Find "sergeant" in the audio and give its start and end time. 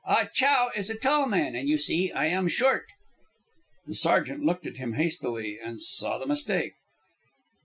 3.93-4.43